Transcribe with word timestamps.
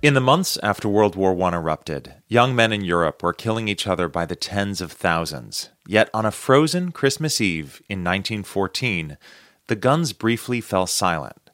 In 0.00 0.14
the 0.14 0.20
months 0.20 0.56
after 0.62 0.88
World 0.88 1.16
War 1.16 1.36
I 1.42 1.56
erupted, 1.56 2.14
young 2.28 2.54
men 2.54 2.72
in 2.72 2.84
Europe 2.84 3.20
were 3.20 3.32
killing 3.32 3.66
each 3.66 3.84
other 3.84 4.08
by 4.08 4.26
the 4.26 4.36
tens 4.36 4.80
of 4.80 4.92
thousands. 4.92 5.70
Yet 5.88 6.08
on 6.14 6.24
a 6.24 6.30
frozen 6.30 6.92
Christmas 6.92 7.40
Eve 7.40 7.82
in 7.88 8.04
1914, 8.04 9.18
the 9.66 9.74
guns 9.74 10.12
briefly 10.12 10.60
fell 10.60 10.86
silent. 10.86 11.50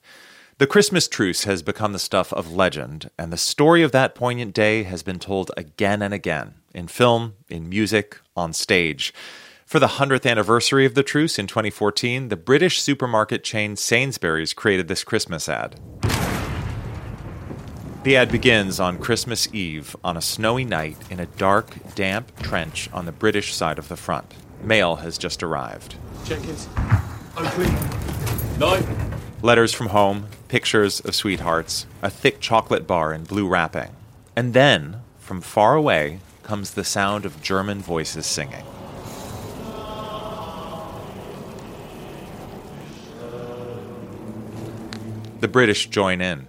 The 0.59 0.67
Christmas 0.67 1.09
truce 1.09 1.45
has 1.45 1.63
become 1.63 1.95
the 1.95 1.99
stuff 1.99 2.35
of 2.35 2.53
legend, 2.53 3.11
and 3.19 3.33
the 3.33 3.39
story 3.39 3.83
of 3.83 3.93
that 3.93 4.15
poignant 4.15 4.53
day 4.53 4.83
has 4.83 5.03
been 5.03 5.19
told 5.19 5.51
again 5.57 6.03
and 6.03 6.13
again 6.13 6.57
in 6.75 6.89
film, 6.89 7.37
in 7.49 7.71
music, 7.71 8.21
on 8.37 8.53
stage. 8.53 9.15
For 9.65 9.79
the 9.79 9.87
100th 9.87 10.31
anniversary 10.31 10.85
of 10.85 10.95
the 10.95 11.03
truce 11.03 11.39
in 11.39 11.47
2014, 11.47 12.29
the 12.29 12.37
British 12.37 12.83
supermarket 12.83 13.43
chain 13.43 13.75
Sainsbury's 13.75 14.53
created 14.53 14.89
this 14.89 15.03
Christmas 15.03 15.49
ad. 15.49 15.81
The 18.05 18.19
ad 18.19 18.31
begins 18.31 18.81
on 18.81 18.99
Christmas 18.99 19.49
Eve 19.55 19.97
on 20.05 20.19
a 20.19 20.21
snowy 20.21 20.67
night 20.67 20.99
in 21.09 21.21
a 21.21 21.25
dark, 21.25 21.75
damp 21.95 22.39
trench 22.43 22.91
on 22.93 23.07
the 23.07 23.13
British 23.13 23.55
side 23.55 23.79
of 23.79 23.89
the 23.89 23.97
front. 23.97 24.35
Mail 24.63 24.97
has 24.97 25.17
just 25.17 25.43
arrived. 25.43 25.95
Check 26.27 26.41
it. 26.45 26.69
Open. 27.35 27.75
Night. 28.59 28.87
Letters 29.41 29.73
from 29.73 29.87
home, 29.87 30.27
pictures 30.49 31.01
of 31.01 31.15
sweethearts, 31.15 31.87
a 32.03 32.11
thick 32.11 32.41
chocolate 32.41 32.87
bar 32.87 33.15
in 33.15 33.25
blue 33.25 33.49
wrapping. 33.49 33.97
And 34.37 34.53
then, 34.53 35.01
from 35.19 35.41
far 35.41 35.75
away, 35.75 36.19
comes 36.43 36.73
the 36.73 36.85
sound 36.85 37.25
of 37.25 37.41
German 37.41 37.81
voices 37.81 38.27
singing. 38.27 38.67
The 45.41 45.49
British 45.49 45.87
join 45.87 46.21
in. 46.21 46.49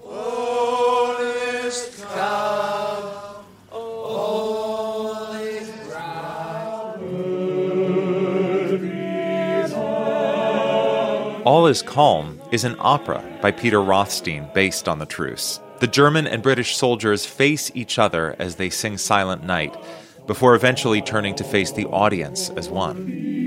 All 11.46 11.68
is 11.68 11.84
Calm 11.84 12.42
is 12.52 12.64
an 12.64 12.76
opera 12.80 13.24
by 13.40 13.52
Peter 13.52 13.80
Rothstein 13.80 14.50
based 14.56 14.88
on 14.88 14.98
the 14.98 15.06
truce. 15.06 15.60
The 15.80 15.86
German 15.86 16.26
and 16.26 16.42
British 16.42 16.76
soldiers 16.76 17.24
face 17.24 17.72
each 17.76 18.00
other 18.00 18.36
as 18.40 18.56
they 18.56 18.72
sing 18.72 18.98
Silent 18.98 19.44
Night, 19.44 19.78
before 20.26 20.56
eventually 20.56 21.04
turning 21.04 21.36
to 21.36 21.44
face 21.44 21.72
the 21.72 21.86
audience 21.86 22.50
as 22.50 22.68
one. 22.68 23.45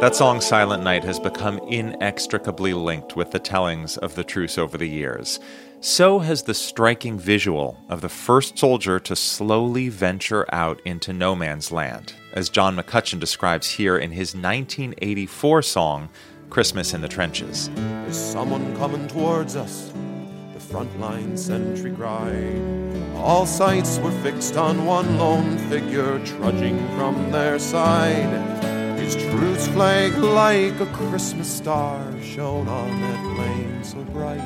That 0.00 0.14
song, 0.14 0.42
Silent 0.42 0.82
Night, 0.82 1.04
has 1.04 1.18
become 1.18 1.58
inextricably 1.70 2.74
linked 2.74 3.16
with 3.16 3.30
the 3.30 3.38
tellings 3.38 3.96
of 3.96 4.14
the 4.14 4.24
truce 4.24 4.58
over 4.58 4.76
the 4.76 4.86
years. 4.86 5.40
So 5.80 6.18
has 6.18 6.42
the 6.42 6.52
striking 6.52 7.18
visual 7.18 7.82
of 7.88 8.02
the 8.02 8.10
first 8.10 8.58
soldier 8.58 9.00
to 9.00 9.16
slowly 9.16 9.88
venture 9.88 10.44
out 10.52 10.82
into 10.84 11.14
no 11.14 11.34
man's 11.34 11.72
land, 11.72 12.12
as 12.34 12.50
John 12.50 12.76
McCutcheon 12.76 13.18
describes 13.20 13.70
here 13.70 13.96
in 13.96 14.10
his 14.10 14.34
1984 14.34 15.62
song, 15.62 16.10
Christmas 16.50 16.92
in 16.92 17.00
the 17.00 17.08
Trenches. 17.08 17.68
Is 18.06 18.18
someone 18.18 18.76
coming 18.76 19.08
towards 19.08 19.56
us? 19.56 19.94
The 20.52 20.58
frontline 20.58 21.38
sentry 21.38 21.92
cried. 21.92 22.60
All 23.16 23.46
sights 23.46 23.98
were 23.98 24.12
fixed 24.20 24.58
on 24.58 24.84
one 24.84 25.16
lone 25.16 25.56
figure 25.70 26.22
trudging 26.26 26.86
from 26.96 27.32
their 27.32 27.58
side. 27.58 28.55
His 29.06 29.14
truce 29.14 29.68
flag, 29.68 30.16
like 30.16 30.80
a 30.80 30.86
Christmas 30.86 31.48
star, 31.48 32.12
shone 32.20 32.66
on 32.66 33.00
that 33.02 33.36
plain 33.36 33.84
so 33.84 34.02
bright 34.06 34.40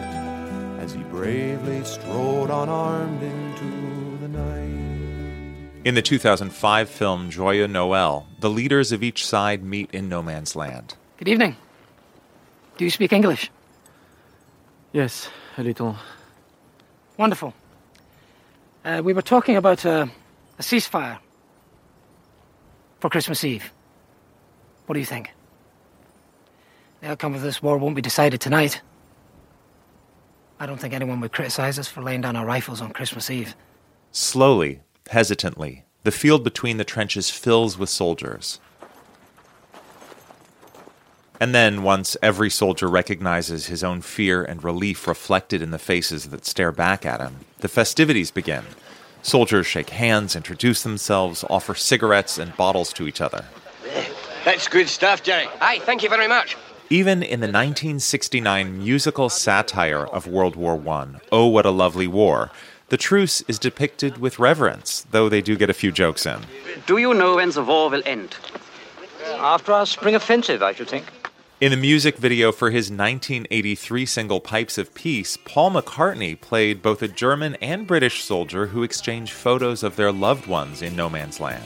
as 0.79 0.93
he 0.93 1.03
bravely 1.05 1.83
strode 1.83 2.51
unarmed 2.51 3.23
into 3.23 4.19
the 4.19 4.29
night. 4.29 5.81
In 5.87 5.95
the 5.95 6.03
2005 6.03 6.91
film 6.91 7.31
Joyeux 7.31 7.69
Noel, 7.69 8.27
the 8.41 8.51
leaders 8.51 8.93
of 8.93 9.03
each 9.03 9.25
side 9.25 9.65
meet 9.65 9.91
in 9.93 10.11
no 10.11 10.23
man's 10.23 10.55
land. 10.55 10.95
Good 11.17 11.29
evening. 11.29 11.57
Do 12.77 12.85
you 12.85 12.91
speak 12.91 13.15
English? 13.15 13.51
Yes, 14.93 15.31
a 15.57 15.63
little. 15.63 15.97
Wonderful. 17.17 17.55
Uh, 18.85 19.01
we 19.03 19.15
were 19.15 19.23
talking 19.23 19.57
about 19.57 19.87
uh, 19.87 20.07
a 20.59 20.63
ceasefire 20.63 21.19
for 22.99 23.09
Christmas 23.09 23.43
Eve. 23.43 23.73
What 24.91 24.95
do 24.95 25.01
you 25.01 25.07
think? 25.07 25.31
The 27.01 27.11
outcome 27.11 27.37
of 27.37 27.43
this 27.43 27.63
war 27.63 27.79
won't 27.79 27.95
be 27.95 28.03
decided 28.03 28.41
tonight. 28.41 28.83
I 30.59 30.67
don't 30.67 30.79
think 30.79 30.93
anyone 30.93 31.21
would 31.21 31.31
criticize 31.31 31.79
us 31.79 31.87
for 31.87 32.03
laying 32.03 32.23
down 32.23 32.35
our 32.35 32.45
rifles 32.45 32.81
on 32.81 32.91
Christmas 32.91 33.31
Eve. 33.31 33.55
Slowly, 34.11 34.81
hesitantly, 35.09 35.85
the 36.03 36.11
field 36.11 36.43
between 36.43 36.77
the 36.77 36.83
trenches 36.83 37.31
fills 37.31 37.79
with 37.79 37.89
soldiers. 37.89 38.59
And 41.39 41.55
then, 41.55 41.85
once 41.85 42.17
every 42.21 42.51
soldier 42.51 42.89
recognizes 42.89 43.67
his 43.67 43.85
own 43.85 44.01
fear 44.01 44.43
and 44.43 44.65
relief 44.65 45.07
reflected 45.07 45.63
in 45.63 45.71
the 45.71 45.79
faces 45.79 46.31
that 46.31 46.45
stare 46.45 46.73
back 46.73 47.07
at 47.07 47.21
him, 47.21 47.37
the 47.59 47.69
festivities 47.69 48.33
begin. 48.33 48.65
Soldiers 49.23 49.69
shake 49.69 49.91
hands, 49.91 50.35
introduce 50.35 50.83
themselves, 50.83 51.45
offer 51.49 51.77
cigarettes 51.77 52.39
and 52.39 52.57
bottles 52.57 52.93
to 52.95 53.07
each 53.07 53.21
other. 53.21 53.45
That's 54.45 54.69
good 54.69 54.89
stuff, 54.89 55.23
Jerry. 55.23 55.49
Aye, 55.61 55.81
thank 55.81 56.03
you 56.03 56.09
very 56.09 56.29
much. 56.29 56.57
Even 56.89 57.23
in 57.23 57.41
the 57.41 57.47
1969 57.47 58.79
musical 58.79 59.29
satire 59.29 60.07
of 60.07 60.27
World 60.27 60.57
War 60.57 60.83
I, 60.89 61.07
Oh 61.31 61.47
What 61.47 61.67
a 61.67 61.71
Lovely 61.71 62.09
War, 62.09 62.51
the 62.89 62.97
truce 62.97 63.43
is 63.43 63.59
depicted 63.61 64.19
with 64.19 64.41
reverence, 64.41 65.07
though 65.13 65.29
they 65.29 65.41
do 65.41 65.57
get 65.57 65.71
a 65.71 65.75
few 65.75 65.93
jokes 65.93 66.27
in. 66.27 66.41
Do 66.87 66.99
you 66.99 67.15
know 67.15 67.37
when 67.37 67.51
the 67.51 67.63
war 67.63 67.91
will 67.91 68.03
end? 68.05 68.35
After 69.39 69.73
our 69.73 69.87
spring 69.87 70.17
offensive, 70.17 70.63
I 70.63 70.73
should 70.73 70.89
think. 70.89 71.07
In 71.61 71.71
the 71.71 71.77
music 71.77 72.17
video 72.17 72.51
for 72.51 72.71
his 72.71 72.87
1983 72.91 74.07
single 74.07 74.41
Pipes 74.41 74.79
of 74.79 74.95
Peace, 74.95 75.37
Paul 75.45 75.73
McCartney 75.73 76.41
played 76.41 76.83
both 76.83 77.03
a 77.03 77.09
German 77.09 77.55
and 77.57 77.87
British 77.87 78.25
soldier 78.25 78.69
who 78.69 78.83
exchanged 78.83 79.33
photos 79.33 79.83
of 79.83 79.97
their 79.97 80.11
loved 80.11 80.47
ones 80.47 80.83
in 80.83 80.97
no 80.97 81.09
man's 81.09 81.39
land. 81.39 81.63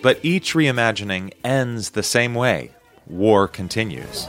But 0.00 0.20
each 0.22 0.54
reimagining 0.54 1.32
ends 1.42 1.90
the 1.90 2.02
same 2.02 2.34
way 2.34 2.70
war 3.08 3.48
continues. 3.48 4.26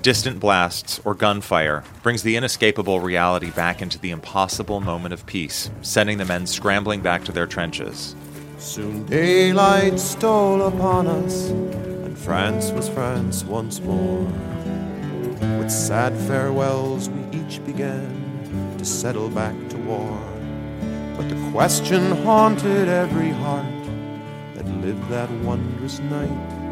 Distant 0.00 0.38
blasts 0.40 1.00
or 1.04 1.14
gunfire 1.14 1.82
brings 2.02 2.22
the 2.22 2.36
inescapable 2.36 3.00
reality 3.00 3.50
back 3.50 3.82
into 3.82 3.98
the 3.98 4.10
impossible 4.10 4.80
moment 4.80 5.12
of 5.12 5.26
peace, 5.26 5.70
sending 5.82 6.18
the 6.18 6.24
men 6.24 6.46
scrambling 6.46 7.00
back 7.00 7.24
to 7.24 7.32
their 7.32 7.46
trenches. 7.46 8.14
Soon 8.58 9.04
daylight 9.06 9.98
stole 9.98 10.62
upon 10.62 11.08
us, 11.08 11.50
and 11.50 12.16
France 12.16 12.70
was 12.70 12.88
France 12.88 13.44
once 13.44 13.80
more. 13.80 14.24
With 15.58 15.70
sad 15.70 16.16
farewells, 16.26 17.10
we 17.10 17.40
each 17.40 17.64
began 17.66 18.74
to 18.78 18.84
settle 18.84 19.28
back 19.28 19.54
to 19.70 19.76
war. 19.78 20.18
But 21.16 21.28
the 21.28 21.50
question 21.50 22.12
haunted 22.22 22.88
every 22.88 23.30
heart 23.30 23.77
that 25.08 25.30
wondrous 25.42 25.98
night 26.00 26.68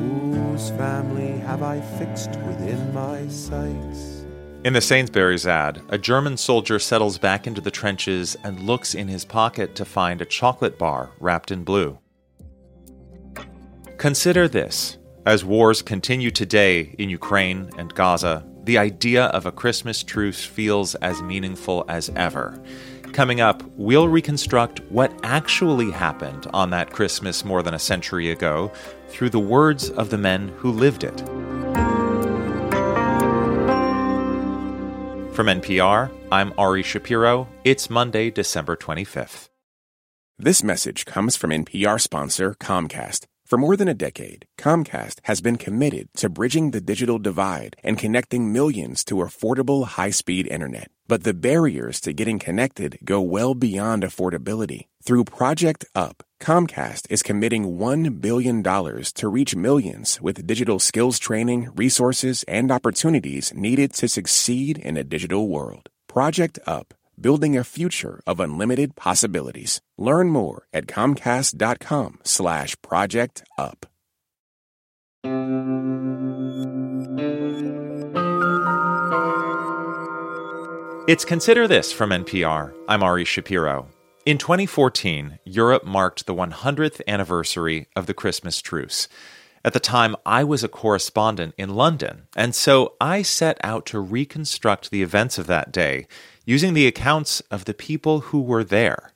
Whose 0.00 0.70
family 0.70 1.38
have 1.40 1.62
I 1.62 1.80
fixed 1.80 2.30
within 2.46 2.94
my 2.94 3.26
sights? 3.28 4.24
In 4.64 4.72
the 4.72 4.80
Sainsbury's 4.80 5.46
ad, 5.46 5.80
a 5.88 5.98
German 5.98 6.36
soldier 6.36 6.78
settles 6.78 7.18
back 7.18 7.46
into 7.46 7.60
the 7.60 7.70
trenches 7.70 8.36
and 8.44 8.60
looks 8.60 8.94
in 8.94 9.08
his 9.08 9.24
pocket 9.24 9.74
to 9.74 9.84
find 9.84 10.20
a 10.20 10.26
chocolate 10.26 10.78
bar 10.78 11.10
wrapped 11.18 11.50
in 11.50 11.64
blue. 11.64 11.98
Consider 13.96 14.48
this 14.48 14.98
as 15.26 15.44
wars 15.44 15.82
continue 15.82 16.30
today 16.30 16.94
in 16.98 17.10
Ukraine 17.10 17.70
and 17.76 17.94
Gaza, 17.94 18.46
the 18.64 18.78
idea 18.78 19.24
of 19.26 19.46
a 19.46 19.52
Christmas 19.52 20.02
truce 20.02 20.44
feels 20.44 20.94
as 20.96 21.22
meaningful 21.22 21.84
as 21.88 22.10
ever. 22.16 22.62
Coming 23.12 23.40
up, 23.40 23.62
we'll 23.76 24.08
reconstruct 24.08 24.80
what 24.90 25.12
actually 25.22 25.90
happened 25.90 26.46
on 26.54 26.70
that 26.70 26.90
Christmas 26.90 27.44
more 27.44 27.62
than 27.62 27.74
a 27.74 27.78
century 27.78 28.30
ago 28.30 28.70
through 29.08 29.30
the 29.30 29.40
words 29.40 29.90
of 29.90 30.10
the 30.10 30.18
men 30.18 30.48
who 30.56 30.70
lived 30.70 31.04
it. 31.04 31.18
From 35.34 35.46
NPR, 35.46 36.10
I'm 36.30 36.52
Ari 36.56 36.82
Shapiro. 36.82 37.48
It's 37.64 37.90
Monday, 37.90 38.30
December 38.30 38.76
25th. 38.76 39.48
This 40.38 40.62
message 40.62 41.04
comes 41.04 41.36
from 41.36 41.50
NPR 41.50 42.00
sponsor 42.00 42.54
Comcast. 42.54 43.26
For 43.50 43.58
more 43.58 43.76
than 43.76 43.88
a 43.88 43.94
decade, 43.94 44.46
Comcast 44.56 45.18
has 45.24 45.40
been 45.40 45.56
committed 45.56 46.06
to 46.18 46.28
bridging 46.28 46.70
the 46.70 46.80
digital 46.80 47.18
divide 47.18 47.74
and 47.82 47.98
connecting 47.98 48.52
millions 48.52 49.02
to 49.06 49.16
affordable 49.16 49.86
high 49.88 50.10
speed 50.10 50.46
internet. 50.46 50.92
But 51.08 51.24
the 51.24 51.34
barriers 51.34 52.00
to 52.02 52.12
getting 52.12 52.38
connected 52.38 52.98
go 53.04 53.20
well 53.20 53.56
beyond 53.56 54.04
affordability. 54.04 54.86
Through 55.02 55.24
Project 55.24 55.84
Up, 55.96 56.22
Comcast 56.40 57.08
is 57.10 57.24
committing 57.24 57.76
$1 57.76 58.20
billion 58.20 58.62
to 58.62 59.28
reach 59.28 59.56
millions 59.56 60.20
with 60.22 60.46
digital 60.46 60.78
skills 60.78 61.18
training, 61.18 61.70
resources, 61.74 62.44
and 62.46 62.70
opportunities 62.70 63.52
needed 63.52 63.92
to 63.94 64.06
succeed 64.06 64.78
in 64.78 64.96
a 64.96 65.02
digital 65.02 65.48
world. 65.48 65.88
Project 66.06 66.60
Up 66.68 66.94
building 67.20 67.56
a 67.56 67.64
future 67.64 68.20
of 68.26 68.40
unlimited 68.40 68.96
possibilities. 68.96 69.80
Learn 69.98 70.30
more 70.30 70.66
at 70.72 70.86
comcast.com 70.86 72.20
slash 72.24 72.76
project 72.82 73.42
up. 73.58 73.86
It's 81.08 81.24
Consider 81.24 81.66
This 81.66 81.92
from 81.92 82.10
NPR. 82.10 82.72
I'm 82.88 83.02
Ari 83.02 83.24
Shapiro. 83.24 83.88
In 84.26 84.38
2014, 84.38 85.40
Europe 85.44 85.84
marked 85.84 86.26
the 86.26 86.34
100th 86.34 87.00
anniversary 87.08 87.88
of 87.96 88.06
the 88.06 88.14
Christmas 88.14 88.62
truce. 88.62 89.08
At 89.62 89.74
the 89.74 89.80
time, 89.80 90.16
I 90.24 90.42
was 90.42 90.64
a 90.64 90.68
correspondent 90.68 91.54
in 91.58 91.74
London, 91.74 92.28
and 92.34 92.54
so 92.54 92.94
I 92.98 93.20
set 93.20 93.58
out 93.62 93.84
to 93.86 94.00
reconstruct 94.00 94.90
the 94.90 95.02
events 95.02 95.36
of 95.36 95.46
that 95.48 95.70
day 95.70 96.06
using 96.46 96.72
the 96.72 96.86
accounts 96.86 97.40
of 97.50 97.66
the 97.66 97.74
people 97.74 98.20
who 98.20 98.40
were 98.40 98.64
there. 98.64 99.12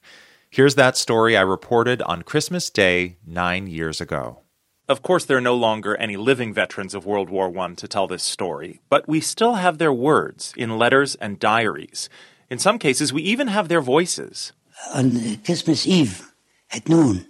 Here's 0.50 0.74
that 0.74 0.98
story 0.98 1.34
I 1.34 1.40
reported 1.40 2.02
on 2.02 2.22
Christmas 2.22 2.68
Day 2.68 3.16
nine 3.26 3.66
years 3.66 4.02
ago. 4.02 4.40
Of 4.86 5.00
course, 5.00 5.24
there 5.24 5.38
are 5.38 5.40
no 5.40 5.56
longer 5.56 5.96
any 5.96 6.18
living 6.18 6.52
veterans 6.52 6.94
of 6.94 7.06
World 7.06 7.30
War 7.30 7.50
I 7.58 7.72
to 7.72 7.88
tell 7.88 8.06
this 8.06 8.22
story, 8.22 8.82
but 8.90 9.08
we 9.08 9.20
still 9.20 9.54
have 9.54 9.78
their 9.78 9.94
words 9.94 10.52
in 10.58 10.76
letters 10.76 11.14
and 11.14 11.38
diaries. 11.38 12.10
In 12.50 12.58
some 12.58 12.78
cases, 12.78 13.14
we 13.14 13.22
even 13.22 13.48
have 13.48 13.68
their 13.68 13.80
voices. 13.80 14.52
On 14.94 15.38
Christmas 15.38 15.86
Eve 15.86 16.34
at 16.70 16.86
noon, 16.86 17.28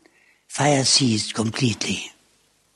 fire 0.49 0.85
ceased 0.85 1.33
completely 1.33 2.11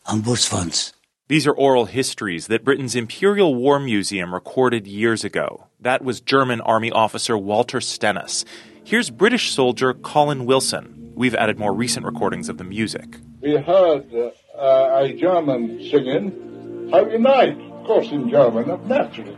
on 0.09 0.23
both 0.23 0.45
fronts. 0.45 0.93
These 1.29 1.47
are 1.47 1.53
oral 1.53 1.85
histories 1.85 2.47
that 2.47 2.65
Britain's 2.65 2.97
Imperial 2.97 3.55
War 3.55 3.79
Museum 3.79 4.33
recorded 4.33 4.87
years 4.87 5.25
ago. 5.25 5.67
That 5.79 6.03
was 6.03 6.23
German 6.23 6.63
Army 6.63 6.91
officer 6.91 7.37
Walter 7.37 7.83
Stennis. 7.83 8.47
Here's 8.83 9.11
British 9.11 9.53
soldier 9.53 9.93
Colin 9.93 10.47
Wilson. 10.47 11.13
We've 11.15 11.35
added 11.35 11.59
more 11.59 11.75
recent 11.75 12.07
recordings 12.07 12.49
of 12.49 12.57
the 12.57 12.65
music. 12.65 13.19
We 13.43 13.57
heard 13.57 14.07
uh, 14.59 15.03
a 15.03 15.13
German 15.13 15.87
singing 15.91 16.89
Holy 16.91 17.19
Night, 17.19 17.61
of 17.61 17.85
course 17.85 18.11
in 18.11 18.31
German, 18.31 18.89
naturally. 18.89 19.37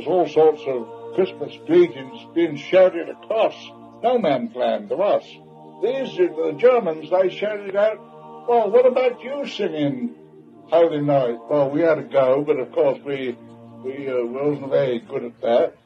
Was 0.00 0.06
all 0.06 0.28
sorts 0.28 0.62
of 0.66 1.14
Christmas 1.14 1.58
greetings 1.66 2.26
being 2.34 2.56
shouted 2.56 3.08
across 3.08 3.54
no 4.02 4.18
man's 4.18 4.54
land 4.54 4.88
to 4.88 4.96
us. 4.96 5.24
These, 5.82 6.18
are 6.18 6.52
the 6.52 6.56
Germans, 6.58 7.10
they 7.10 7.28
shouted 7.28 7.76
out, 7.76 7.98
well, 8.48 8.70
what 8.70 8.86
about 8.86 9.22
you 9.22 9.46
singing 9.46 10.14
Holy 10.68 11.02
Night? 11.02 11.38
Well, 11.50 11.70
we 11.70 11.80
had 11.82 11.98
a 11.98 12.02
go, 12.02 12.42
but 12.42 12.58
of 12.58 12.72
course 12.72 12.98
we, 13.04 13.36
we 13.84 14.08
uh, 14.08 14.24
wasn't 14.24 14.70
very 14.70 15.00
good 15.00 15.24
at 15.24 15.40
that. 15.42 15.76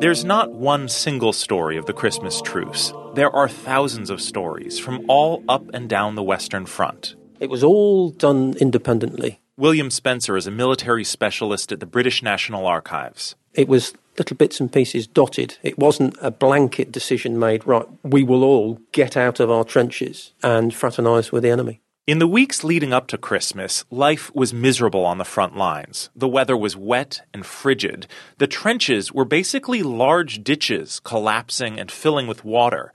There's 0.00 0.24
not 0.24 0.52
one 0.52 0.88
single 0.88 1.32
story 1.32 1.76
of 1.76 1.86
the 1.86 1.92
Christmas 1.92 2.40
truce. 2.42 2.92
There 3.16 3.34
are 3.34 3.48
thousands 3.48 4.10
of 4.10 4.20
stories 4.20 4.78
from 4.78 5.06
all 5.08 5.42
up 5.48 5.70
and 5.72 5.88
down 5.88 6.16
the 6.16 6.22
Western 6.22 6.66
Front. 6.66 7.14
It 7.40 7.48
was 7.48 7.64
all 7.64 8.10
done 8.10 8.54
independently. 8.60 9.40
William 9.56 9.90
Spencer 9.90 10.36
is 10.36 10.46
a 10.46 10.50
military 10.50 11.02
specialist 11.02 11.72
at 11.72 11.80
the 11.80 11.86
British 11.86 12.22
National 12.22 12.66
Archives. 12.66 13.34
It 13.54 13.68
was 13.68 13.94
little 14.18 14.36
bits 14.36 14.60
and 14.60 14.70
pieces 14.70 15.06
dotted. 15.06 15.56
It 15.62 15.78
wasn't 15.78 16.14
a 16.20 16.30
blanket 16.30 16.92
decision 16.92 17.38
made, 17.38 17.66
right, 17.66 17.86
we 18.02 18.22
will 18.22 18.44
all 18.44 18.82
get 18.92 19.16
out 19.16 19.40
of 19.40 19.50
our 19.50 19.64
trenches 19.64 20.34
and 20.42 20.74
fraternise 20.74 21.32
with 21.32 21.42
the 21.42 21.50
enemy. 21.50 21.80
In 22.06 22.20
the 22.20 22.28
weeks 22.28 22.62
leading 22.62 22.92
up 22.92 23.08
to 23.08 23.18
Christmas, 23.18 23.84
life 23.90 24.32
was 24.32 24.54
miserable 24.54 25.04
on 25.04 25.18
the 25.18 25.24
front 25.24 25.56
lines. 25.56 26.08
The 26.14 26.28
weather 26.28 26.56
was 26.56 26.76
wet 26.76 27.22
and 27.34 27.44
frigid. 27.44 28.06
The 28.38 28.46
trenches 28.46 29.10
were 29.10 29.24
basically 29.24 29.82
large 29.82 30.44
ditches 30.44 31.00
collapsing 31.00 31.80
and 31.80 31.90
filling 31.90 32.28
with 32.28 32.44
water. 32.44 32.92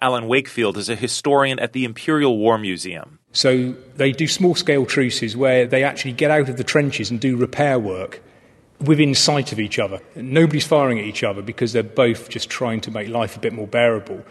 Alan 0.00 0.28
Wakefield 0.28 0.78
is 0.78 0.88
a 0.88 0.96
historian 0.96 1.58
at 1.58 1.74
the 1.74 1.84
Imperial 1.84 2.38
War 2.38 2.56
Museum. 2.56 3.18
So 3.32 3.74
they 3.96 4.12
do 4.12 4.26
small 4.26 4.54
scale 4.54 4.86
truces 4.86 5.36
where 5.36 5.66
they 5.66 5.84
actually 5.84 6.12
get 6.12 6.30
out 6.30 6.48
of 6.48 6.56
the 6.56 6.64
trenches 6.64 7.10
and 7.10 7.20
do 7.20 7.36
repair 7.36 7.78
work 7.78 8.22
within 8.80 9.14
sight 9.14 9.52
of 9.52 9.60
each 9.60 9.78
other. 9.78 10.00
Nobody's 10.16 10.66
firing 10.66 10.98
at 10.98 11.04
each 11.04 11.22
other 11.22 11.42
because 11.42 11.74
they're 11.74 11.82
both 11.82 12.30
just 12.30 12.48
trying 12.48 12.80
to 12.80 12.90
make 12.90 13.08
life 13.10 13.36
a 13.36 13.40
bit 13.40 13.52
more 13.52 13.66
bearable 13.66 14.24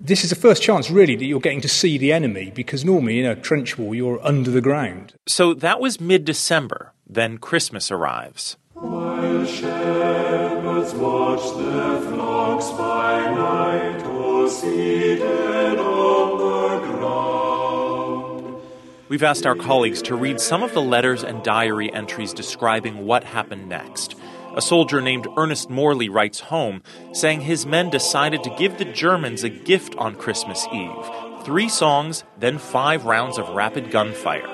this 0.00 0.24
is 0.24 0.30
the 0.30 0.36
first 0.36 0.62
chance, 0.62 0.90
really, 0.90 1.16
that 1.16 1.24
you're 1.24 1.40
getting 1.40 1.60
to 1.62 1.68
see 1.68 1.98
the 1.98 2.12
enemy 2.12 2.50
because 2.54 2.84
normally 2.84 3.18
in 3.18 3.26
a 3.26 3.34
trench 3.34 3.78
war 3.78 3.94
you're 3.94 4.24
under 4.24 4.50
the 4.50 4.60
ground. 4.60 5.14
So 5.26 5.54
that 5.54 5.80
was 5.80 6.00
mid 6.00 6.24
December. 6.24 6.92
Then 7.08 7.38
Christmas 7.38 7.90
arrives. 7.90 8.56
While 8.74 9.46
shepherds 9.46 10.94
watch 10.94 11.56
their 11.56 12.00
flocks 12.00 12.70
by 12.72 13.34
night, 13.34 14.04
or 14.06 14.48
seated 14.48 15.78
on 15.78 16.38
the 16.38 16.78
ground. 16.92 18.60
We've 19.08 19.22
asked 19.22 19.46
our 19.46 19.54
colleagues 19.54 20.02
to 20.02 20.16
read 20.16 20.40
some 20.40 20.62
of 20.62 20.74
the 20.74 20.82
letters 20.82 21.22
and 21.24 21.42
diary 21.42 21.92
entries 21.94 22.34
describing 22.34 23.06
what 23.06 23.24
happened 23.24 23.68
next. 23.68 24.16
A 24.56 24.62
soldier 24.62 25.02
named 25.02 25.28
Ernest 25.36 25.68
Morley 25.68 26.08
writes 26.08 26.40
home, 26.40 26.82
saying 27.12 27.42
his 27.42 27.66
men 27.66 27.90
decided 27.90 28.42
to 28.42 28.56
give 28.56 28.78
the 28.78 28.86
Germans 28.86 29.44
a 29.44 29.50
gift 29.50 29.94
on 29.96 30.16
Christmas 30.16 30.66
Eve 30.72 31.06
three 31.46 31.68
songs, 31.68 32.24
then 32.40 32.58
five 32.58 33.04
rounds 33.04 33.38
of 33.38 33.48
rapid 33.50 33.92
gunfire. 33.92 34.48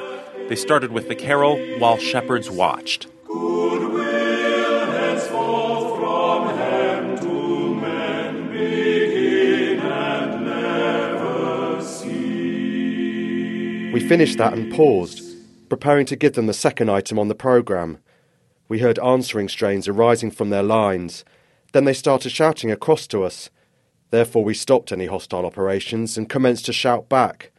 They 0.50 0.56
started 0.56 0.92
with 0.92 1.08
the 1.08 1.14
carol 1.14 1.56
While 1.78 1.96
Shepherds 1.96 2.50
Watched. 2.50 3.06
We 13.94 14.00
finished 14.06 14.36
that 14.36 14.52
and 14.52 14.70
paused, 14.74 15.22
preparing 15.70 16.04
to 16.06 16.16
give 16.16 16.34
them 16.34 16.46
the 16.46 16.52
second 16.52 16.90
item 16.90 17.18
on 17.18 17.28
the 17.28 17.34
programme 17.34 18.01
we 18.72 18.78
heard 18.78 18.98
answering 19.00 19.50
strains 19.50 19.86
arising 19.86 20.30
from 20.30 20.48
their 20.48 20.62
lines. 20.62 21.26
Then 21.72 21.84
they 21.84 21.92
started 21.92 22.32
shouting 22.32 22.70
across 22.70 23.06
to 23.08 23.22
us. 23.22 23.50
Therefore, 24.08 24.44
we 24.44 24.54
stopped 24.54 24.90
any 24.90 25.04
hostile 25.04 25.44
operations 25.44 26.16
and 26.16 26.26
commenced 26.26 26.64
to 26.64 26.72
shout 26.72 27.06
back. 27.06 27.50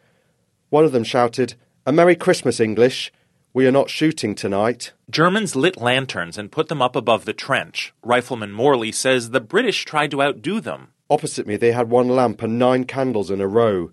One 0.70 0.84
of 0.84 0.90
them 0.90 1.04
shouted, 1.04 1.54
A 1.86 1.92
Merry 1.92 2.16
Christmas, 2.16 2.58
English! 2.58 3.12
We 3.52 3.64
are 3.68 3.70
not 3.70 3.90
shooting 3.90 4.34
tonight. 4.34 4.92
Germans 5.08 5.54
lit 5.54 5.80
lanterns 5.80 6.36
and 6.36 6.50
put 6.50 6.66
them 6.66 6.82
up 6.82 6.96
above 6.96 7.26
the 7.26 7.32
trench. 7.32 7.94
Rifleman 8.02 8.50
Morley 8.50 8.90
says 8.90 9.30
the 9.30 9.40
British 9.40 9.84
tried 9.84 10.10
to 10.10 10.20
outdo 10.20 10.58
them. 10.58 10.88
Opposite 11.08 11.46
me, 11.46 11.56
they 11.56 11.70
had 11.70 11.90
one 11.90 12.08
lamp 12.08 12.42
and 12.42 12.58
nine 12.58 12.86
candles 12.86 13.30
in 13.30 13.40
a 13.40 13.46
row, 13.46 13.92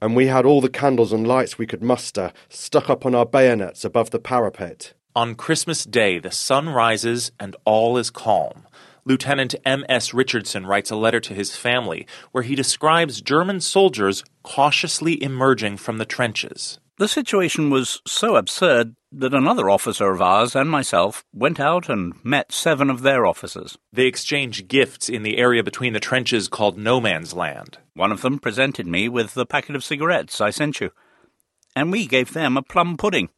and 0.00 0.14
we 0.14 0.28
had 0.28 0.46
all 0.46 0.60
the 0.60 0.68
candles 0.68 1.12
and 1.12 1.26
lights 1.26 1.58
we 1.58 1.66
could 1.66 1.82
muster 1.82 2.32
stuck 2.48 2.88
up 2.88 3.04
on 3.04 3.16
our 3.16 3.26
bayonets 3.26 3.84
above 3.84 4.10
the 4.10 4.20
parapet. 4.20 4.92
On 5.14 5.34
Christmas 5.34 5.84
Day, 5.84 6.18
the 6.18 6.30
sun 6.30 6.70
rises 6.70 7.32
and 7.38 7.54
all 7.66 7.98
is 7.98 8.08
calm. 8.08 8.66
Lieutenant 9.04 9.54
M.S. 9.62 10.14
Richardson 10.14 10.64
writes 10.64 10.90
a 10.90 10.96
letter 10.96 11.20
to 11.20 11.34
his 11.34 11.54
family 11.54 12.06
where 12.30 12.44
he 12.44 12.54
describes 12.54 13.20
German 13.20 13.60
soldiers 13.60 14.24
cautiously 14.42 15.22
emerging 15.22 15.76
from 15.76 15.98
the 15.98 16.06
trenches. 16.06 16.80
The 16.96 17.08
situation 17.08 17.68
was 17.68 18.00
so 18.06 18.36
absurd 18.36 18.96
that 19.10 19.34
another 19.34 19.68
officer 19.68 20.10
of 20.10 20.22
ours 20.22 20.56
and 20.56 20.70
myself 20.70 21.26
went 21.34 21.60
out 21.60 21.90
and 21.90 22.14
met 22.24 22.50
seven 22.50 22.88
of 22.88 23.02
their 23.02 23.26
officers. 23.26 23.76
They 23.92 24.06
exchanged 24.06 24.68
gifts 24.68 25.10
in 25.10 25.24
the 25.24 25.36
area 25.36 25.62
between 25.62 25.92
the 25.92 26.00
trenches 26.00 26.48
called 26.48 26.78
No 26.78 27.02
Man's 27.02 27.34
Land. 27.34 27.76
One 27.92 28.12
of 28.12 28.22
them 28.22 28.38
presented 28.38 28.86
me 28.86 29.10
with 29.10 29.34
the 29.34 29.44
packet 29.44 29.76
of 29.76 29.84
cigarettes 29.84 30.40
I 30.40 30.48
sent 30.48 30.80
you, 30.80 30.90
and 31.76 31.92
we 31.92 32.06
gave 32.06 32.32
them 32.32 32.56
a 32.56 32.62
plum 32.62 32.96
pudding 32.96 33.28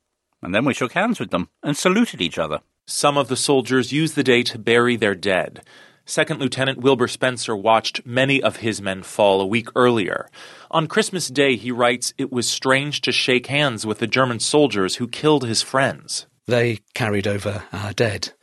and 0.45 0.55
then 0.55 0.65
we 0.65 0.75
shook 0.75 0.93
hands 0.93 1.19
with 1.19 1.31
them 1.31 1.49
and 1.63 1.77
saluted 1.77 2.21
each 2.21 2.39
other. 2.39 2.61
Some 2.87 3.17
of 3.17 3.29
the 3.29 3.37
soldiers 3.37 3.93
used 3.93 4.15
the 4.15 4.23
day 4.23 4.43
to 4.45 4.59
bury 4.59 4.95
their 4.95 5.15
dead. 5.15 5.65
Second 6.05 6.39
Lieutenant 6.39 6.81
Wilbur 6.81 7.09
Spencer 7.09 7.57
watched 7.57 8.05
many 8.05 8.43
of 8.43 8.57
his 8.57 8.83
men 8.83 9.03
fall 9.03 9.41
a 9.41 9.47
week 9.47 9.69
earlier. 9.75 10.29
On 10.71 10.87
Christmas 10.87 11.29
Day, 11.29 11.57
he 11.57 11.73
writes, 11.73 12.13
it 12.19 12.31
was 12.31 12.47
strange 12.47 13.01
to 13.01 13.11
shake 13.11 13.47
hands 13.47 13.87
with 13.87 14.01
the 14.01 14.07
German 14.07 14.39
soldiers 14.39 14.97
who 14.97 15.09
killed 15.09 15.47
his 15.47 15.63
friends. 15.63 16.27
They 16.47 16.81
carried 16.93 17.27
over 17.27 17.65
our 17.73 17.95
dead. 17.95 18.35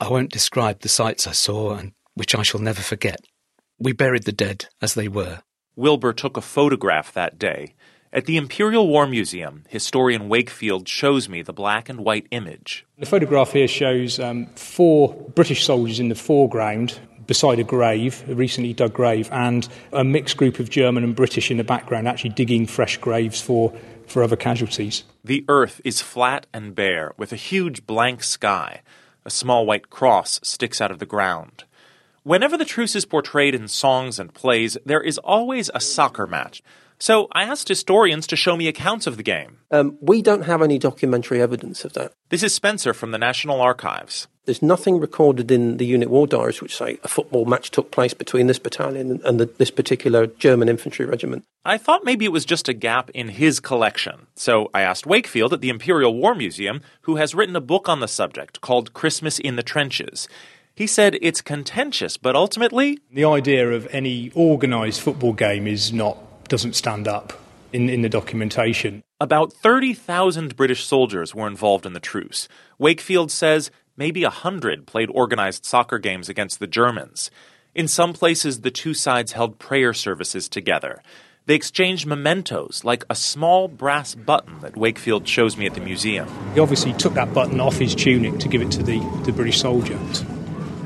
I 0.00 0.08
won't 0.08 0.32
describe 0.32 0.80
the 0.80 0.88
sights 0.88 1.28
I 1.28 1.32
saw 1.32 1.74
and 1.74 1.92
which 2.14 2.34
I 2.34 2.42
shall 2.42 2.60
never 2.60 2.82
forget. 2.82 3.20
We 3.78 3.92
buried 3.92 4.24
the 4.24 4.32
dead 4.32 4.66
as 4.82 4.94
they 4.94 5.06
were. 5.06 5.42
Wilbur 5.76 6.12
took 6.12 6.36
a 6.36 6.42
photograph 6.42 7.12
that 7.12 7.38
day. 7.38 7.74
At 8.12 8.26
the 8.26 8.36
Imperial 8.36 8.88
War 8.88 9.06
Museum, 9.06 9.62
historian 9.68 10.28
Wakefield 10.28 10.88
shows 10.88 11.28
me 11.28 11.42
the 11.42 11.52
black 11.52 11.88
and 11.88 12.00
white 12.00 12.26
image. 12.32 12.84
The 12.98 13.06
photograph 13.06 13.52
here 13.52 13.68
shows 13.68 14.18
um, 14.18 14.46
four 14.56 15.14
British 15.36 15.64
soldiers 15.64 16.00
in 16.00 16.08
the 16.08 16.16
foreground 16.16 16.98
beside 17.28 17.60
a 17.60 17.64
grave, 17.64 18.24
a 18.28 18.34
recently 18.34 18.72
dug 18.72 18.92
grave, 18.92 19.28
and 19.30 19.68
a 19.92 20.02
mixed 20.02 20.36
group 20.36 20.58
of 20.58 20.68
German 20.68 21.04
and 21.04 21.14
British 21.14 21.52
in 21.52 21.58
the 21.58 21.62
background 21.62 22.08
actually 22.08 22.30
digging 22.30 22.66
fresh 22.66 22.96
graves 22.96 23.40
for, 23.40 23.72
for 24.08 24.24
other 24.24 24.34
casualties. 24.34 25.04
The 25.22 25.44
earth 25.46 25.80
is 25.84 26.02
flat 26.02 26.48
and 26.52 26.74
bare, 26.74 27.12
with 27.16 27.32
a 27.32 27.36
huge 27.36 27.86
blank 27.86 28.24
sky. 28.24 28.82
A 29.24 29.30
small 29.30 29.64
white 29.66 29.88
cross 29.88 30.40
sticks 30.42 30.80
out 30.80 30.90
of 30.90 30.98
the 30.98 31.06
ground. 31.06 31.62
Whenever 32.24 32.56
the 32.56 32.64
truce 32.64 32.96
is 32.96 33.04
portrayed 33.04 33.54
in 33.54 33.68
songs 33.68 34.18
and 34.18 34.34
plays, 34.34 34.76
there 34.84 35.00
is 35.00 35.18
always 35.18 35.70
a 35.72 35.80
soccer 35.80 36.26
match. 36.26 36.60
So 37.00 37.28
I 37.32 37.44
asked 37.44 37.68
historians 37.68 38.26
to 38.26 38.36
show 38.36 38.58
me 38.58 38.68
accounts 38.68 39.06
of 39.06 39.16
the 39.16 39.22
game. 39.22 39.60
Um, 39.70 39.96
we 40.02 40.20
don't 40.20 40.42
have 40.42 40.60
any 40.60 40.78
documentary 40.78 41.40
evidence 41.40 41.82
of 41.86 41.94
that. 41.94 42.12
This 42.28 42.42
is 42.42 42.54
Spencer 42.54 42.92
from 42.92 43.10
the 43.10 43.16
National 43.16 43.62
Archives. 43.62 44.28
There's 44.44 44.60
nothing 44.60 45.00
recorded 45.00 45.50
in 45.50 45.78
the 45.78 45.86
unit 45.86 46.10
war 46.10 46.26
diaries 46.26 46.60
which 46.60 46.76
say 46.76 46.98
a 47.02 47.08
football 47.08 47.46
match 47.46 47.70
took 47.70 47.90
place 47.90 48.12
between 48.12 48.48
this 48.48 48.58
battalion 48.58 49.22
and 49.24 49.40
the, 49.40 49.46
this 49.46 49.70
particular 49.70 50.26
German 50.26 50.68
infantry 50.68 51.06
regiment. 51.06 51.44
I 51.64 51.78
thought 51.78 52.04
maybe 52.04 52.26
it 52.26 52.32
was 52.32 52.44
just 52.44 52.68
a 52.68 52.74
gap 52.74 53.08
in 53.10 53.28
his 53.28 53.60
collection. 53.60 54.26
So 54.34 54.68
I 54.74 54.82
asked 54.82 55.06
Wakefield 55.06 55.54
at 55.54 55.62
the 55.62 55.70
Imperial 55.70 56.14
War 56.14 56.34
Museum, 56.34 56.82
who 57.02 57.16
has 57.16 57.34
written 57.34 57.56
a 57.56 57.62
book 57.62 57.88
on 57.88 58.00
the 58.00 58.08
subject 58.08 58.60
called 58.60 58.92
Christmas 58.92 59.38
in 59.38 59.56
the 59.56 59.62
Trenches. 59.62 60.28
He 60.74 60.86
said 60.86 61.16
it's 61.22 61.40
contentious, 61.40 62.18
but 62.18 62.36
ultimately. 62.36 62.98
The 63.10 63.24
idea 63.24 63.70
of 63.70 63.88
any 63.90 64.32
organised 64.36 65.00
football 65.00 65.32
game 65.32 65.66
is 65.66 65.94
not 65.94 66.18
doesn't 66.50 66.74
stand 66.74 67.08
up 67.08 67.32
in, 67.72 67.88
in 67.88 68.02
the 68.02 68.08
documentation. 68.10 69.02
About 69.18 69.52
30,000 69.52 70.56
British 70.56 70.84
soldiers 70.84 71.34
were 71.34 71.46
involved 71.46 71.86
in 71.86 71.94
the 71.94 72.00
truce. 72.00 72.48
Wakefield 72.78 73.30
says 73.30 73.70
maybe 73.96 74.24
a 74.24 74.30
hundred 74.30 74.86
played 74.86 75.08
organized 75.12 75.64
soccer 75.64 75.98
games 75.98 76.28
against 76.28 76.58
the 76.58 76.66
Germans. 76.66 77.30
In 77.74 77.86
some 77.86 78.12
places, 78.12 78.60
the 78.60 78.70
two 78.70 78.94
sides 78.94 79.32
held 79.32 79.58
prayer 79.58 79.94
services 79.94 80.48
together. 80.48 81.02
They 81.46 81.54
exchanged 81.54 82.06
mementos, 82.06 82.84
like 82.84 83.04
a 83.08 83.14
small 83.14 83.68
brass 83.68 84.14
button 84.14 84.60
that 84.60 84.76
Wakefield 84.76 85.26
shows 85.26 85.56
me 85.56 85.66
at 85.66 85.74
the 85.74 85.80
museum. 85.80 86.28
He 86.54 86.60
obviously 86.60 86.92
took 86.94 87.14
that 87.14 87.32
button 87.32 87.60
off 87.60 87.76
his 87.76 87.94
tunic 87.94 88.38
to 88.40 88.48
give 88.48 88.60
it 88.62 88.70
to 88.72 88.82
the, 88.82 88.98
the 89.24 89.32
British 89.32 89.60
soldier. 89.60 89.98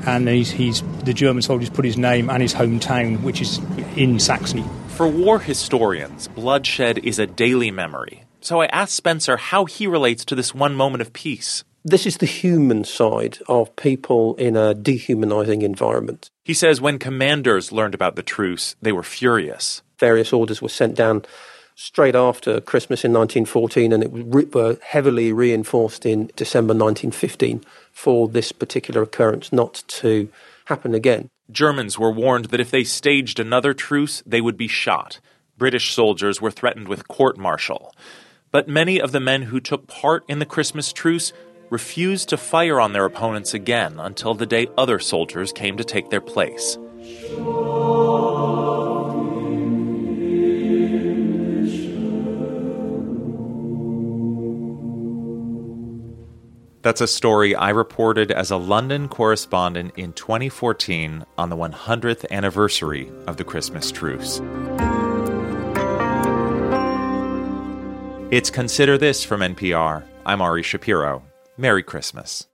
And 0.05 0.27
he's, 0.27 0.51
he's, 0.51 0.83
the 1.03 1.13
German 1.13 1.41
soldiers 1.41 1.69
put 1.69 1.85
his 1.85 1.97
name 1.97 2.29
and 2.29 2.41
his 2.41 2.53
hometown, 2.53 3.21
which 3.21 3.41
is 3.41 3.59
in 3.95 4.19
Saxony, 4.19 4.63
for 4.95 5.07
war 5.09 5.39
historians, 5.39 6.29
bloodshed 6.29 6.99
is 6.99 7.19
a 7.19 7.27
daily 7.27 7.69
memory. 7.69 8.23
So 8.39 8.61
I 8.61 8.67
asked 8.67 8.95
Spencer 8.95 9.35
how 9.35 9.65
he 9.65 9.87
relates 9.87 10.23
to 10.25 10.35
this 10.35 10.55
one 10.55 10.73
moment 10.73 11.01
of 11.01 11.11
peace. 11.11 11.65
This 11.83 12.05
is 12.05 12.17
the 12.17 12.25
human 12.25 12.85
side 12.85 13.39
of 13.49 13.75
people 13.75 14.35
in 14.35 14.55
a 14.55 14.73
dehumanizing 14.73 15.63
environment. 15.63 16.29
He 16.45 16.53
says 16.53 16.79
when 16.79 16.97
commanders 16.97 17.73
learned 17.73 17.93
about 17.93 18.15
the 18.15 18.23
truce, 18.23 18.77
they 18.81 18.93
were 18.93 19.03
furious. 19.03 19.81
Various 19.99 20.31
orders 20.31 20.61
were 20.61 20.69
sent 20.69 20.95
down 20.95 21.25
straight 21.75 22.15
after 22.15 22.61
Christmas 22.61 23.03
in 23.03 23.11
1914, 23.11 23.91
and 23.91 24.01
it 24.01 24.11
were 24.53 24.77
heavily 24.81 25.33
reinforced 25.33 26.05
in 26.05 26.31
December 26.37 26.73
1915 26.73 27.65
for 27.91 28.29
this 28.29 28.53
particular 28.53 29.01
occurrence 29.01 29.51
not 29.51 29.83
to 29.87 30.29
happen 30.65 30.95
again. 30.95 31.29
Germans 31.51 31.99
were 31.99 32.11
warned 32.11 32.45
that 32.45 32.59
if 32.59 32.71
they 32.71 32.83
staged 32.83 33.39
another 33.39 33.73
truce, 33.73 34.23
they 34.25 34.41
would 34.41 34.57
be 34.57 34.67
shot. 34.67 35.19
British 35.57 35.93
soldiers 35.93 36.41
were 36.41 36.51
threatened 36.51 36.87
with 36.87 37.07
court 37.07 37.37
martial. 37.37 37.93
But 38.51 38.67
many 38.67 38.99
of 38.99 39.11
the 39.11 39.19
men 39.19 39.43
who 39.43 39.59
took 39.59 39.87
part 39.87 40.23
in 40.27 40.39
the 40.39 40.45
Christmas 40.45 40.91
truce 40.91 41.33
refused 41.69 42.29
to 42.29 42.37
fire 42.37 42.79
on 42.79 42.93
their 42.93 43.05
opponents 43.05 43.53
again 43.53 43.99
until 43.99 44.33
the 44.33 44.45
day 44.45 44.67
other 44.77 44.99
soldiers 44.99 45.51
came 45.51 45.77
to 45.77 45.83
take 45.83 46.09
their 46.09 46.21
place. 46.21 46.77
That's 56.85 57.01
a 57.01 57.07
story 57.07 57.55
I 57.55 57.71
reported 57.71 58.29
as 58.29 58.51
a 58.51 58.57
London 58.57 59.07
correspondent 59.07 59.97
in 59.97 60.13
2014 60.13 61.25
on 61.35 61.49
the 61.49 61.57
100th 61.57 62.29
anniversary 62.29 63.11
of 63.25 63.37
the 63.37 63.43
Christmas 63.43 63.91
truce. 63.91 64.39
It's 68.29 68.51
Consider 68.51 68.99
This 68.99 69.23
from 69.23 69.41
NPR. 69.41 70.03
I'm 70.27 70.41
Ari 70.43 70.61
Shapiro. 70.61 71.23
Merry 71.57 71.81
Christmas. 71.81 72.45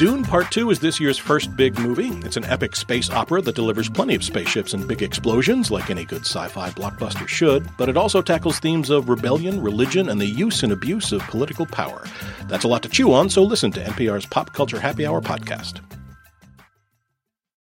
Dune 0.00 0.22
Part 0.22 0.50
2 0.50 0.70
is 0.70 0.80
this 0.80 0.98
year's 0.98 1.18
first 1.18 1.54
big 1.56 1.78
movie. 1.78 2.08
It's 2.24 2.38
an 2.38 2.46
epic 2.46 2.74
space 2.74 3.10
opera 3.10 3.42
that 3.42 3.54
delivers 3.54 3.90
plenty 3.90 4.14
of 4.14 4.24
spaceships 4.24 4.72
and 4.72 4.88
big 4.88 5.02
explosions, 5.02 5.70
like 5.70 5.90
any 5.90 6.06
good 6.06 6.22
sci 6.22 6.48
fi 6.48 6.70
blockbuster 6.70 7.28
should, 7.28 7.68
but 7.76 7.90
it 7.90 7.98
also 7.98 8.22
tackles 8.22 8.58
themes 8.60 8.88
of 8.88 9.10
rebellion, 9.10 9.60
religion, 9.60 10.08
and 10.08 10.18
the 10.18 10.24
use 10.24 10.62
and 10.62 10.72
abuse 10.72 11.12
of 11.12 11.20
political 11.24 11.66
power. 11.66 12.02
That's 12.46 12.64
a 12.64 12.66
lot 12.68 12.82
to 12.84 12.88
chew 12.88 13.12
on, 13.12 13.28
so 13.28 13.42
listen 13.42 13.72
to 13.72 13.84
NPR's 13.84 14.24
Pop 14.24 14.54
Culture 14.54 14.80
Happy 14.80 15.04
Hour 15.04 15.20
podcast. 15.20 15.80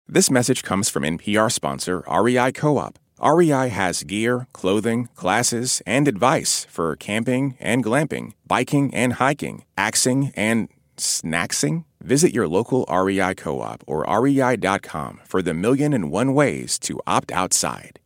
This 0.08 0.32
message 0.32 0.64
comes 0.64 0.88
from 0.88 1.04
NPR 1.04 1.52
sponsor 1.52 2.02
REI 2.10 2.54
Co 2.54 2.78
op. 2.78 2.98
REI 3.22 3.68
has 3.68 4.04
gear, 4.04 4.48
clothing, 4.54 5.10
classes, 5.16 5.82
and 5.86 6.08
advice 6.08 6.66
for 6.70 6.96
camping 6.96 7.58
and 7.60 7.84
glamping, 7.84 8.32
biking 8.48 8.96
and 8.96 9.12
hiking, 9.16 9.66
axing 9.78 10.32
and 10.38 10.70
snacksing? 10.96 11.84
Visit 12.01 12.34
your 12.34 12.48
local 12.48 12.86
REI 12.91 13.36
co 13.36 13.62
op 13.62 13.84
or 13.88 14.03
rei.com 14.03 15.22
for 15.24 15.41
the 15.41 15.53
million 15.53 15.93
and 15.93 16.12
one 16.12 16.34
ways 16.34 16.77
to 16.79 17.00
opt 17.08 17.31
outside. 17.31 18.00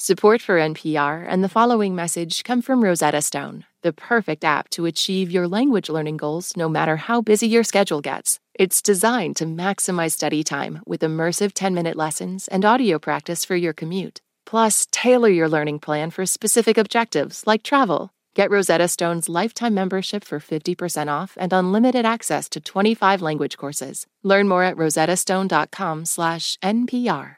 Support 0.00 0.40
for 0.40 0.60
NPR 0.60 1.26
and 1.28 1.42
the 1.42 1.48
following 1.48 1.96
message 1.96 2.44
come 2.44 2.62
from 2.62 2.84
Rosetta 2.84 3.20
Stone, 3.20 3.64
the 3.82 3.92
perfect 3.92 4.44
app 4.44 4.68
to 4.70 4.86
achieve 4.86 5.32
your 5.32 5.48
language 5.48 5.88
learning 5.88 6.18
goals 6.18 6.56
no 6.56 6.68
matter 6.68 6.96
how 6.96 7.20
busy 7.20 7.48
your 7.48 7.64
schedule 7.64 8.00
gets. 8.00 8.38
It's 8.54 8.80
designed 8.80 9.34
to 9.36 9.44
maximize 9.44 10.12
study 10.12 10.44
time 10.44 10.82
with 10.86 11.00
immersive 11.00 11.50
10 11.52 11.74
minute 11.74 11.96
lessons 11.96 12.46
and 12.46 12.64
audio 12.64 13.00
practice 13.00 13.44
for 13.44 13.56
your 13.56 13.72
commute. 13.72 14.20
Plus, 14.46 14.86
tailor 14.92 15.30
your 15.30 15.48
learning 15.48 15.80
plan 15.80 16.10
for 16.10 16.24
specific 16.26 16.78
objectives 16.78 17.44
like 17.44 17.64
travel. 17.64 18.10
Get 18.38 18.50
Rosetta 18.52 18.86
Stone's 18.86 19.28
lifetime 19.28 19.74
membership 19.74 20.22
for 20.22 20.38
50% 20.38 21.08
off 21.08 21.36
and 21.40 21.52
unlimited 21.52 22.06
access 22.06 22.48
to 22.50 22.60
25 22.60 23.20
language 23.20 23.56
courses. 23.56 24.06
Learn 24.22 24.48
more 24.48 24.62
at 24.62 24.76
rosettastone.com/npr. 24.76 27.37